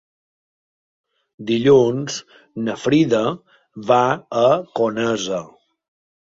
[1.49, 2.17] Dilluns
[2.67, 3.21] na Frida
[3.93, 4.03] va
[4.49, 4.49] a
[4.83, 5.47] Conesa.